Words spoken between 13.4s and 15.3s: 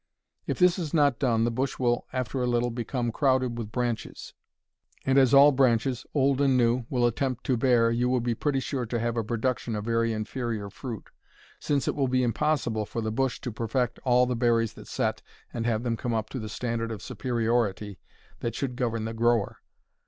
to perfect all the berries that set